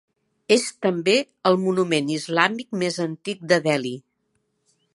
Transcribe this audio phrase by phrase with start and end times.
[0.53, 1.13] És també
[1.49, 3.93] el monument islàmic més antic de Delhi.